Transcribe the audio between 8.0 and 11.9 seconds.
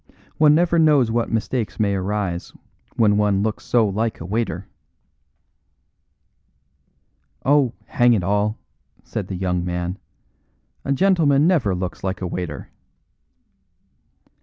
it all!" said the young man, "a gentleman never